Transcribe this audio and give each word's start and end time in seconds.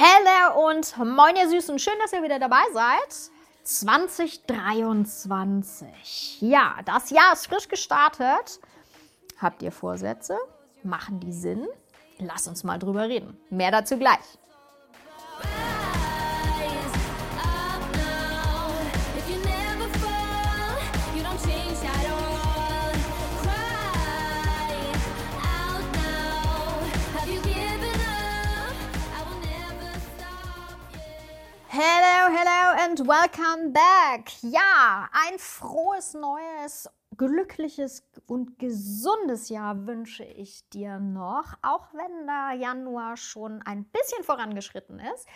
Hello 0.00 0.68
und 0.68 0.96
moin 0.96 1.34
ihr 1.34 1.48
Süßen, 1.48 1.76
schön, 1.80 1.98
dass 2.00 2.12
ihr 2.12 2.22
wieder 2.22 2.38
dabei 2.38 2.62
seid. 2.72 3.32
2023. 3.64 6.40
Ja, 6.40 6.76
das 6.84 7.10
Jahr 7.10 7.32
ist 7.32 7.48
frisch 7.48 7.66
gestartet. 7.66 8.60
Habt 9.38 9.60
ihr 9.60 9.72
Vorsätze? 9.72 10.38
Machen 10.84 11.18
die 11.18 11.32
Sinn? 11.32 11.66
Lass 12.18 12.46
uns 12.46 12.62
mal 12.62 12.78
drüber 12.78 13.08
reden. 13.08 13.36
Mehr 13.50 13.72
dazu 13.72 13.98
gleich. 13.98 14.38
Hello, 31.80 32.36
hello 32.36 32.84
and 32.84 32.98
welcome 33.06 33.72
back. 33.72 34.32
Ja, 34.42 35.08
ein 35.12 35.38
frohes 35.38 36.12
neues, 36.12 36.90
glückliches 37.16 38.02
und 38.26 38.58
gesundes 38.58 39.48
Jahr 39.48 39.86
wünsche 39.86 40.24
ich 40.24 40.68
dir 40.70 40.98
noch, 40.98 41.54
auch 41.62 41.86
wenn 41.92 42.26
der 42.26 42.58
Januar 42.58 43.16
schon 43.16 43.62
ein 43.62 43.84
bisschen 43.84 44.24
vorangeschritten 44.24 44.98
ist. 44.98 45.28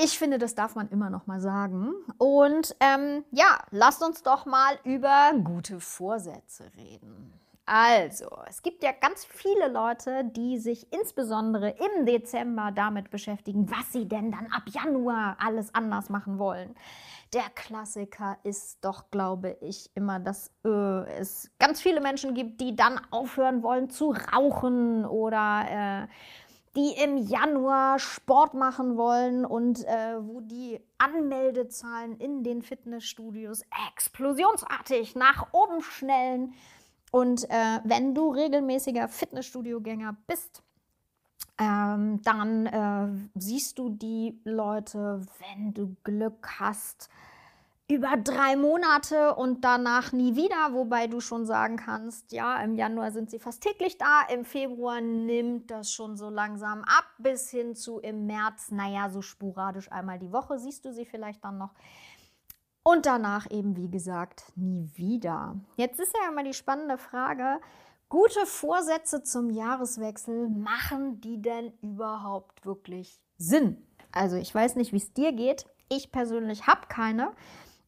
Ich 0.00 0.18
finde, 0.18 0.38
das 0.38 0.54
darf 0.54 0.76
man 0.76 0.88
immer 0.88 1.10
noch 1.10 1.26
mal 1.26 1.42
sagen. 1.42 1.92
Und 2.16 2.74
ähm, 2.80 3.26
ja, 3.30 3.58
lasst 3.70 4.02
uns 4.02 4.22
doch 4.22 4.46
mal 4.46 4.78
über 4.82 5.34
gute 5.44 5.78
Vorsätze 5.80 6.70
reden. 6.74 7.38
Also, 7.68 8.28
es 8.48 8.62
gibt 8.62 8.84
ja 8.84 8.92
ganz 8.92 9.24
viele 9.24 9.66
Leute, 9.66 10.22
die 10.24 10.56
sich 10.58 10.86
insbesondere 10.92 11.70
im 11.70 12.06
Dezember 12.06 12.70
damit 12.72 13.10
beschäftigen, 13.10 13.68
was 13.68 13.92
sie 13.92 14.06
denn 14.06 14.30
dann 14.30 14.46
ab 14.52 14.62
Januar 14.66 15.36
alles 15.40 15.74
anders 15.74 16.08
machen 16.08 16.38
wollen. 16.38 16.76
Der 17.32 17.50
Klassiker 17.56 18.38
ist 18.44 18.84
doch, 18.84 19.10
glaube 19.10 19.56
ich, 19.60 19.90
immer, 19.96 20.20
dass 20.20 20.52
äh, 20.64 21.18
es 21.18 21.50
ganz 21.58 21.80
viele 21.80 22.00
Menschen 22.00 22.34
gibt, 22.34 22.60
die 22.60 22.76
dann 22.76 23.00
aufhören 23.10 23.64
wollen 23.64 23.90
zu 23.90 24.14
rauchen 24.32 25.04
oder 25.04 26.06
äh, 26.06 26.06
die 26.76 26.92
im 27.02 27.16
Januar 27.16 27.98
Sport 27.98 28.54
machen 28.54 28.96
wollen 28.96 29.44
und 29.44 29.84
äh, 29.86 30.16
wo 30.20 30.40
die 30.40 30.78
Anmeldezahlen 30.98 32.16
in 32.18 32.44
den 32.44 32.62
Fitnessstudios 32.62 33.62
explosionsartig 33.88 35.16
nach 35.16 35.48
oben 35.52 35.82
schnellen. 35.82 36.54
Und 37.16 37.48
äh, 37.48 37.80
wenn 37.84 38.14
du 38.14 38.28
regelmäßiger 38.28 39.08
Fitnessstudio-Gänger 39.08 40.18
bist, 40.26 40.62
ähm, 41.58 42.20
dann 42.20 42.66
äh, 42.66 43.08
siehst 43.34 43.78
du 43.78 43.88
die 43.88 44.38
Leute, 44.44 45.22
wenn 45.38 45.72
du 45.72 45.96
Glück 46.04 46.46
hast, 46.60 47.08
über 47.88 48.18
drei 48.18 48.56
Monate 48.56 49.34
und 49.34 49.64
danach 49.64 50.12
nie 50.12 50.36
wieder, 50.36 50.74
wobei 50.74 51.06
du 51.06 51.20
schon 51.20 51.46
sagen 51.46 51.78
kannst, 51.78 52.32
ja, 52.32 52.60
im 52.60 52.74
Januar 52.74 53.10
sind 53.12 53.30
sie 53.30 53.38
fast 53.38 53.62
täglich 53.62 53.96
da, 53.96 54.20
im 54.30 54.44
Februar 54.44 55.00
nimmt 55.00 55.70
das 55.70 55.92
schon 55.92 56.18
so 56.18 56.28
langsam 56.28 56.84
ab, 56.84 57.06
bis 57.16 57.48
hin 57.48 57.74
zu 57.74 57.98
im 57.98 58.26
März, 58.26 58.70
naja, 58.72 59.08
so 59.08 59.22
sporadisch 59.22 59.90
einmal 59.90 60.18
die 60.18 60.32
Woche 60.32 60.58
siehst 60.58 60.84
du 60.84 60.92
sie 60.92 61.06
vielleicht 61.06 61.42
dann 61.42 61.56
noch. 61.56 61.72
Und 62.86 63.04
danach 63.04 63.50
eben, 63.50 63.76
wie 63.76 63.90
gesagt, 63.90 64.44
nie 64.54 64.88
wieder. 64.94 65.56
Jetzt 65.74 65.98
ist 65.98 66.14
ja 66.16 66.30
immer 66.30 66.44
die 66.44 66.54
spannende 66.54 66.98
Frage, 66.98 67.58
gute 68.08 68.46
Vorsätze 68.46 69.24
zum 69.24 69.50
Jahreswechsel, 69.50 70.48
machen 70.48 71.20
die 71.20 71.42
denn 71.42 71.72
überhaupt 71.82 72.64
wirklich 72.64 73.20
Sinn? 73.38 73.84
Also 74.12 74.36
ich 74.36 74.54
weiß 74.54 74.76
nicht, 74.76 74.92
wie 74.92 74.98
es 74.98 75.12
dir 75.12 75.32
geht. 75.32 75.66
Ich 75.88 76.12
persönlich 76.12 76.68
habe 76.68 76.82
keine. 76.88 77.32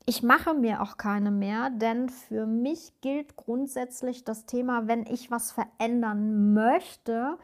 Ich 0.05 0.25
mache 0.25 0.53
mir 0.53 0.83
auch 0.83 0.97
keine 0.97 1.31
mehr, 1.31 1.71
denn 1.71 2.09
für 2.09 2.47
mich 2.47 3.01
gilt 3.01 3.37
grundsätzlich 3.37 4.25
das 4.25 4.47
Thema, 4.47 4.89
wenn 4.89 5.07
ich 5.07 5.31
was 5.31 5.53
verändern 5.53 6.55
möchte, 6.55 7.39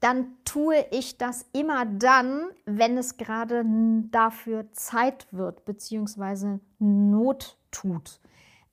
dann 0.00 0.36
tue 0.44 0.84
ich 0.90 1.18
das 1.18 1.46
immer 1.52 1.84
dann, 1.84 2.48
wenn 2.64 2.96
es 2.96 3.16
gerade 3.16 3.64
dafür 4.10 4.70
Zeit 4.72 5.26
wird, 5.32 5.64
beziehungsweise 5.64 6.60
Not 6.78 7.56
tut. 7.70 8.20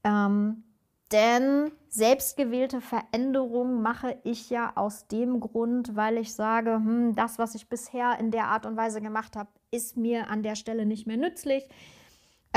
Ähm, 0.04 0.64
denn 1.12 1.72
selbstgewählte 1.88 2.82
Veränderungen 2.82 3.82
mache 3.82 4.18
ich 4.24 4.50
ja 4.50 4.74
aus 4.76 5.08
dem 5.08 5.40
Grund, 5.40 5.96
weil 5.96 6.18
ich 6.18 6.34
sage, 6.34 6.76
hm, 6.76 7.16
das, 7.16 7.40
was 7.40 7.56
ich 7.56 7.70
bisher 7.70 8.20
in 8.20 8.32
der 8.32 8.48
Art 8.48 8.66
und 8.66 8.76
Weise 8.76 9.02
gemacht 9.02 9.36
habe, 9.36 9.50
ist 9.72 9.98
mir 9.98 10.30
an 10.30 10.44
der 10.44 10.56
Stelle 10.56 10.86
nicht 10.86 11.08
mehr 11.08 11.18
nützlich. 11.18 11.68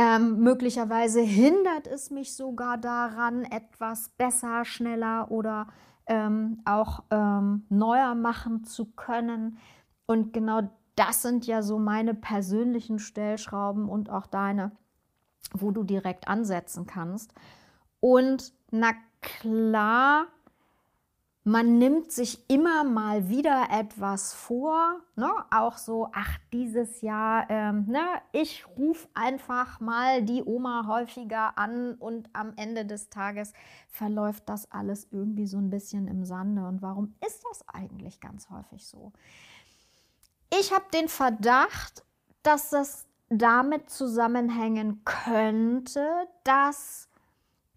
Ähm, 0.01 0.39
möglicherweise 0.39 1.21
hindert 1.21 1.89
es 1.89 2.13
mich 2.13 2.37
sogar 2.37 2.79
daran, 2.79 3.43
etwas 3.43 4.11
besser, 4.11 4.65
schneller 4.65 5.29
oder 5.33 5.67
ähm, 6.07 6.61
auch 6.65 7.03
ähm, 7.11 7.65
neuer 7.69 8.15
machen 8.15 8.63
zu 8.63 8.85
können. 8.93 9.59
Und 10.07 10.33
genau 10.33 10.71
das 10.95 11.23
sind 11.23 11.49
ja 11.49 11.63
so 11.63 11.81
meine 11.81 12.15
persönlichen 12.15 13.01
Stellschrauben 13.01 13.89
und 13.89 14.09
auch 14.09 14.29
deine, 14.29 14.71
wo 15.53 15.73
du 15.73 15.83
direkt 15.83 16.29
ansetzen 16.29 16.87
kannst. 16.87 17.35
Und 17.99 18.53
na 18.71 18.93
klar, 19.21 20.29
man 21.49 21.79
nimmt 21.79 22.13
sich 22.13 22.45
immer 22.51 22.85
mal 22.85 23.31
wieder 23.31 23.69
etwas 23.71 24.35
vor, 24.35 25.01
ne? 25.17 25.31
auch 25.51 25.79
so, 25.79 26.11
ach, 26.13 26.37
dieses 26.53 27.01
Jahr, 27.01 27.49
ähm, 27.49 27.87
ne? 27.89 28.05
ich 28.33 28.67
rufe 28.77 29.09
einfach 29.15 29.81
mal 29.81 30.23
die 30.23 30.43
Oma 30.45 30.85
häufiger 30.87 31.57
an 31.57 31.95
und 31.95 32.29
am 32.35 32.53
Ende 32.57 32.85
des 32.85 33.09
Tages 33.09 33.55
verläuft 33.89 34.43
das 34.47 34.71
alles 34.71 35.09
irgendwie 35.11 35.47
so 35.47 35.57
ein 35.57 35.71
bisschen 35.71 36.07
im 36.07 36.27
Sande. 36.27 36.67
Und 36.67 36.83
warum 36.83 37.15
ist 37.27 37.43
das 37.49 37.67
eigentlich 37.67 38.21
ganz 38.21 38.51
häufig 38.51 38.87
so? 38.87 39.13
Ich 40.61 40.71
habe 40.71 40.85
den 40.93 41.09
Verdacht, 41.09 42.05
dass 42.43 42.69
das 42.69 43.07
damit 43.31 43.89
zusammenhängen 43.89 45.03
könnte, 45.07 46.07
dass 46.45 47.09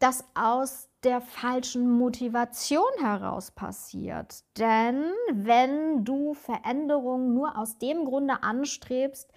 das 0.01 0.23
aus 0.34 0.89
der 1.03 1.22
falschen 1.22 1.89
Motivation 1.89 2.91
heraus 3.00 3.51
passiert. 3.51 4.44
Denn 4.57 5.03
wenn 5.31 6.06
du 6.06 6.34
Veränderungen 6.34 7.34
nur 7.34 7.57
aus 7.57 7.78
dem 7.78 8.06
Grunde 8.06 8.44
anstrebst, 8.44 9.31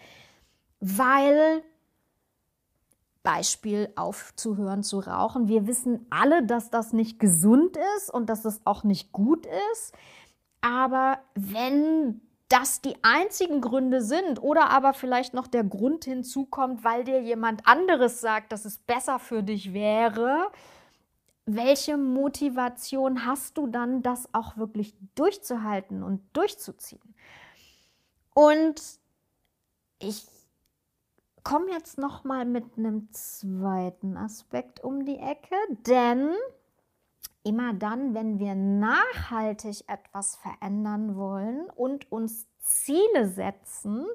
weil 0.81 1.63
Beispiel 3.25 3.91
aufzuhören 3.97 4.83
zu 4.85 5.01
rauchen. 5.01 5.49
Wir 5.49 5.67
wissen 5.67 6.07
alle, 6.11 6.45
dass 6.45 6.71
das 6.71 6.93
nicht 6.93 7.19
gesund 7.19 7.77
ist 7.97 8.13
und 8.13 8.29
dass 8.29 8.45
es 8.45 8.61
auch 8.65 8.85
nicht 8.85 9.13
gut 9.13 9.47
ist. 9.73 9.95
Aber 10.61 11.19
wenn 11.35 12.21
das 12.55 12.81
die 12.81 12.95
einzigen 13.03 13.61
Gründe 13.61 14.01
sind 14.01 14.41
oder 14.41 14.71
aber 14.71 14.95
vielleicht 14.95 15.35
noch 15.35 15.49
der 15.49 15.65
Grund 15.65 16.05
hinzukommt, 16.05 16.85
weil 16.85 17.03
dir 17.03 17.21
jemand 17.21 17.67
anderes 17.67 18.21
sagt, 18.21 18.53
dass 18.53 18.65
es 18.65 18.79
besser 18.79 19.19
für 19.19 19.43
dich 19.43 19.73
wäre, 19.73 20.53
welche 21.47 21.97
Motivation 21.97 23.27
hast 23.27 23.59
du 23.59 23.67
dann, 23.67 24.03
das 24.03 24.33
auch 24.33 24.57
wirklich 24.57 24.95
durchzuhalten 25.17 26.05
und 26.05 26.23
durchzuziehen? 26.33 27.17
Und 28.35 28.81
ich 29.99 30.25
komme 31.43 31.73
jetzt 31.73 31.99
noch 31.99 32.23
mal 32.23 32.45
mit 32.45 32.79
einem 32.79 33.09
zweiten 33.11 34.17
Aspekt 34.17 34.83
um 34.85 35.05
die 35.05 35.19
Ecke, 35.19 35.57
denn 35.89 36.31
immer 37.43 37.75
dann, 37.75 38.15
wenn 38.15 38.39
wir 38.39 38.55
nachhaltig 38.55 39.85
etwas 39.89 40.37
verändern 40.37 41.17
wollen 41.17 41.69
und 41.77 42.11
uns 42.11 42.47
Ziele 42.61 43.29
setzen, 43.29 44.07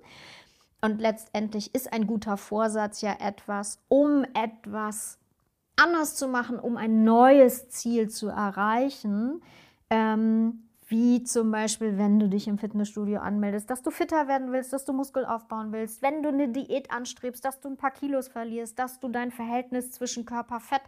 und 0.82 1.02
letztendlich 1.02 1.76
ist 1.76 1.92
ein 1.92 2.08
guter 2.08 2.38
Vorsatz 2.38 3.02
ja 3.02 3.16
etwas, 3.20 3.80
um 3.90 4.26
etwas 4.34 5.18
anders 5.76 6.16
zu 6.16 6.28
machen, 6.28 6.60
um 6.60 6.78
ein 6.78 7.04
neues 7.04 7.70
Ziel 7.70 8.10
zu 8.10 8.30
erreichen. 8.30 9.42
Ähm, 9.90 10.64
wie 10.88 11.24
zum 11.24 11.52
Beispiel, 11.52 11.98
wenn 12.00 12.20
du 12.20 12.28
dich 12.30 12.48
im 12.48 12.58
Fitnessstudio 12.58 13.20
anmeldest, 13.20 13.70
dass 13.70 13.84
du 13.84 13.92
fitter 13.92 14.28
werden 14.28 14.52
willst, 14.52 14.74
dass 14.74 14.86
du 14.86 14.94
Muskel 14.94 15.24
aufbauen 15.24 15.72
willst, 15.72 16.02
wenn 16.02 16.24
du 16.24 16.30
eine 16.30 16.50
Diät 16.50 16.92
anstrebst, 16.92 17.46
dass 17.46 17.60
du 17.60 17.70
ein 17.70 17.78
paar 17.78 17.92
Kilos 17.92 18.28
verlierst, 18.28 18.80
dass 18.80 19.00
du 19.00 19.08
dein 19.08 19.30
Verhältnis 19.30 19.92
zwischen 19.92 20.26
Körperfett 20.26 20.82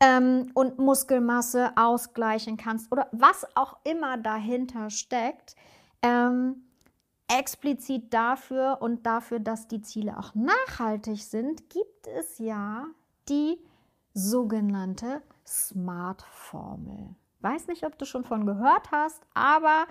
ähm, 0.00 0.50
und 0.54 0.78
Muskelmasse 0.78 1.72
ausgleichen 1.76 2.56
kannst 2.56 2.90
oder 2.92 3.08
was 3.12 3.46
auch 3.56 3.78
immer 3.84 4.16
dahinter 4.16 4.90
steckt. 4.90 5.56
Ähm, 6.02 6.62
explizit 7.28 8.12
dafür 8.14 8.78
und 8.80 9.04
dafür, 9.04 9.40
dass 9.40 9.68
die 9.68 9.82
Ziele 9.82 10.18
auch 10.18 10.34
nachhaltig 10.34 11.22
sind, 11.22 11.68
gibt 11.68 12.06
es 12.06 12.38
ja 12.38 12.86
die 13.28 13.58
sogenannte 14.14 15.22
Smart-Formel. 15.46 17.14
Weiß 17.40 17.66
nicht, 17.66 17.84
ob 17.84 17.98
du 17.98 18.04
schon 18.04 18.24
von 18.24 18.46
gehört 18.46 18.90
hast, 18.90 19.22
aber 19.34 19.86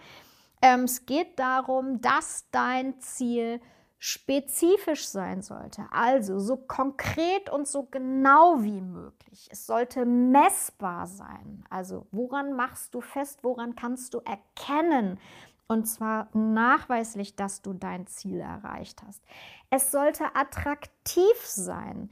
Ähm, 0.59 0.85
es 0.85 1.05
geht 1.05 1.37
darum, 1.37 2.01
dass 2.01 2.49
dein 2.49 2.99
Ziel 2.99 3.61
spezifisch 3.99 5.07
sein 5.07 5.41
sollte, 5.41 5.85
also 5.91 6.39
so 6.39 6.55
konkret 6.55 7.49
und 7.49 7.67
so 7.67 7.83
genau 7.83 8.61
wie 8.61 8.81
möglich. 8.81 9.47
Es 9.51 9.65
sollte 9.65 10.05
messbar 10.05 11.07
sein. 11.07 11.65
Also 11.69 12.05
woran 12.11 12.53
machst 12.53 12.93
du 12.93 13.01
fest, 13.01 13.39
woran 13.43 13.75
kannst 13.75 14.13
du 14.13 14.19
erkennen, 14.19 15.19
und 15.67 15.85
zwar 15.85 16.29
nachweislich, 16.33 17.35
dass 17.35 17.61
du 17.61 17.73
dein 17.73 18.07
Ziel 18.07 18.39
erreicht 18.39 19.03
hast. 19.05 19.21
Es 19.69 19.91
sollte 19.91 20.23
attraktiv 20.33 21.35
sein. 21.41 22.09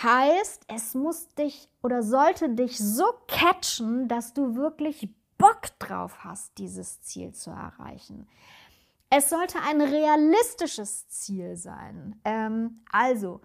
Heißt, 0.00 0.64
es 0.68 0.94
muss 0.94 1.28
dich 1.34 1.68
oder 1.82 2.02
sollte 2.02 2.50
dich 2.50 2.78
so 2.78 3.04
catchen, 3.26 4.08
dass 4.08 4.32
du 4.32 4.54
wirklich 4.54 5.08
Bock 5.38 5.62
drauf 5.78 6.24
hast, 6.24 6.58
dieses 6.58 7.00
Ziel 7.02 7.32
zu 7.32 7.50
erreichen. 7.50 8.28
Es 9.16 9.30
sollte 9.30 9.60
ein 9.60 9.80
realistisches 9.80 11.06
Ziel 11.06 11.56
sein. 11.56 12.20
Ähm, 12.24 12.80
also, 12.90 13.42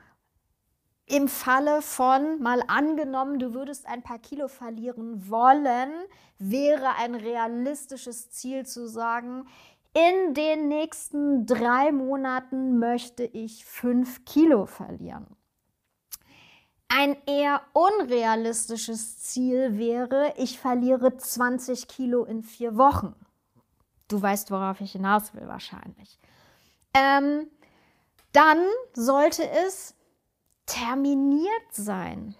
im 1.06 1.28
Falle 1.28 1.84
von, 1.84 2.42
mal 2.42 2.64
angenommen, 2.68 3.38
du 3.38 3.54
würdest 3.54 3.86
ein 3.86 4.02
paar 4.02 4.18
Kilo 4.18 4.48
verlieren 4.48 5.30
wollen, 5.30 5.92
wäre 6.40 6.96
ein 6.96 7.14
realistisches 7.14 8.32
Ziel 8.32 8.66
zu 8.66 8.88
sagen, 8.88 9.48
in 9.94 10.34
den 10.34 10.70
nächsten 10.70 11.46
drei 11.46 11.92
Monaten 11.92 12.80
möchte 12.80 13.26
ich 13.26 13.64
fünf 13.64 14.26
Kilo 14.26 14.66
verlieren. 14.66 15.28
Ein 16.88 17.16
eher 17.28 17.62
unrealistisches 17.74 19.20
Ziel 19.20 19.78
wäre, 19.78 20.34
ich 20.38 20.58
verliere 20.58 21.16
20 21.16 21.88
Kilo 21.88 22.26
in 22.26 22.42
vier 22.42 22.76
Wochen. 22.76 23.14
Du 24.10 24.22
weißt, 24.22 24.52
worauf 24.52 24.82
ich 24.82 24.92
hinaus 24.92 25.34
will 25.34 25.48
wahrscheinlich. 25.48 26.20
Ähm, 26.94 27.48
dann 28.34 28.60
sollte 28.94 29.48
es 29.50 29.96
terminiert 30.66 31.72
sein. 31.72 32.36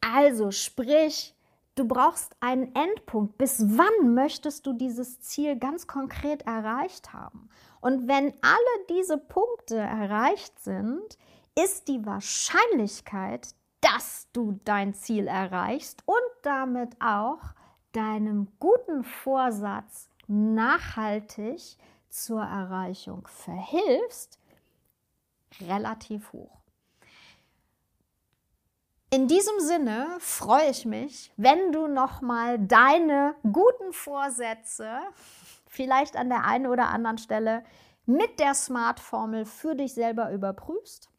Also 0.00 0.50
sprich, 0.50 1.34
du 1.76 1.86
brauchst 1.86 2.36
einen 2.40 2.74
Endpunkt. 2.74 3.38
Bis 3.38 3.60
wann 3.60 4.14
möchtest 4.14 4.66
du 4.66 4.72
dieses 4.72 5.20
Ziel 5.20 5.56
ganz 5.56 5.86
konkret 5.86 6.42
erreicht 6.42 7.12
haben? 7.12 7.48
Und 7.80 8.08
wenn 8.08 8.32
alle 8.42 8.86
diese 8.90 9.18
Punkte 9.18 9.76
erreicht 9.76 10.58
sind, 10.60 11.18
ist 11.56 11.88
die 11.88 12.04
Wahrscheinlichkeit, 12.04 13.54
dass 13.80 14.28
du 14.32 14.60
dein 14.64 14.94
Ziel 14.94 15.26
erreichst 15.26 16.02
und 16.06 16.16
damit 16.42 16.96
auch 17.00 17.40
deinem 17.92 18.48
guten 18.58 19.04
Vorsatz 19.04 20.08
nachhaltig 20.32 21.76
zur 22.08 22.42
Erreichung 22.42 23.26
verhilfst, 23.26 24.38
relativ 25.60 26.32
hoch. 26.32 26.58
In 29.10 29.28
diesem 29.28 29.60
Sinne 29.60 30.16
freue 30.20 30.70
ich 30.70 30.86
mich, 30.86 31.32
wenn 31.36 31.70
du 31.70 31.86
noch 31.86 32.22
mal 32.22 32.58
deine 32.58 33.34
guten 33.42 33.92
Vorsätze 33.92 35.00
vielleicht 35.66 36.16
an 36.16 36.30
der 36.30 36.44
einen 36.44 36.66
oder 36.66 36.88
anderen 36.88 37.18
Stelle 37.18 37.62
mit 38.06 38.40
der 38.40 38.54
Smart-Formel 38.54 39.44
für 39.44 39.74
dich 39.74 39.92
selber 39.92 40.32
überprüfst. 40.32 41.10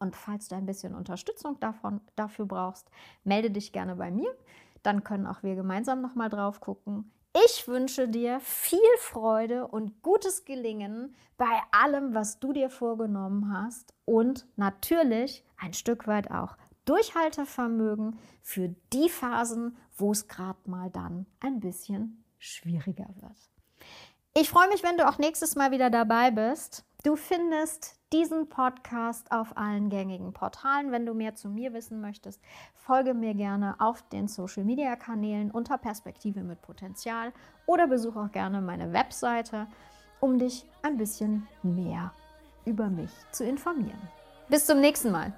Und 0.00 0.16
falls 0.16 0.48
du 0.48 0.56
ein 0.56 0.66
bisschen 0.66 0.96
Unterstützung 0.96 1.60
davon, 1.60 2.00
dafür 2.16 2.46
brauchst, 2.46 2.90
melde 3.22 3.52
dich 3.52 3.72
gerne 3.72 3.94
bei 3.94 4.10
mir. 4.10 4.36
Dann 4.82 5.04
können 5.04 5.28
auch 5.28 5.44
wir 5.44 5.54
gemeinsam 5.54 6.02
noch 6.02 6.16
mal 6.16 6.28
drauf 6.28 6.60
gucken. 6.60 7.12
Ich 7.44 7.68
wünsche 7.68 8.08
dir 8.08 8.40
viel 8.40 8.78
Freude 8.98 9.66
und 9.66 10.02
gutes 10.02 10.46
Gelingen 10.46 11.14
bei 11.36 11.60
allem, 11.70 12.14
was 12.14 12.40
du 12.40 12.54
dir 12.54 12.70
vorgenommen 12.70 13.52
hast 13.52 13.92
und 14.06 14.46
natürlich 14.56 15.44
ein 15.58 15.74
Stück 15.74 16.06
weit 16.06 16.30
auch 16.30 16.56
Durchhaltevermögen 16.86 18.18
für 18.40 18.74
die 18.92 19.10
Phasen, 19.10 19.76
wo 19.96 20.12
es 20.12 20.28
gerade 20.28 20.58
mal 20.64 20.88
dann 20.88 21.26
ein 21.40 21.60
bisschen 21.60 22.24
schwieriger 22.38 23.08
wird. 23.20 23.50
Ich 24.32 24.48
freue 24.48 24.68
mich, 24.68 24.82
wenn 24.82 24.96
du 24.96 25.06
auch 25.06 25.18
nächstes 25.18 25.56
Mal 25.56 25.72
wieder 25.72 25.90
dabei 25.90 26.30
bist. 26.30 26.86
Du 27.04 27.16
findest 27.16 27.95
diesen 28.12 28.48
Podcast 28.48 29.32
auf 29.32 29.56
allen 29.56 29.90
gängigen 29.90 30.32
Portalen. 30.32 30.92
Wenn 30.92 31.06
du 31.06 31.14
mehr 31.14 31.34
zu 31.34 31.48
mir 31.48 31.72
wissen 31.72 32.00
möchtest, 32.00 32.40
folge 32.74 33.14
mir 33.14 33.34
gerne 33.34 33.76
auf 33.78 34.02
den 34.10 34.28
Social 34.28 34.64
Media 34.64 34.96
Kanälen 34.96 35.50
unter 35.50 35.78
Perspektive 35.78 36.40
mit 36.40 36.62
Potenzial 36.62 37.32
oder 37.66 37.86
besuche 37.86 38.20
auch 38.20 38.32
gerne 38.32 38.60
meine 38.60 38.92
Webseite, 38.92 39.66
um 40.20 40.38
dich 40.38 40.66
ein 40.82 40.96
bisschen 40.96 41.46
mehr 41.62 42.12
über 42.64 42.88
mich 42.88 43.10
zu 43.32 43.44
informieren. 43.44 44.00
Bis 44.48 44.66
zum 44.66 44.80
nächsten 44.80 45.10
Mal. 45.10 45.32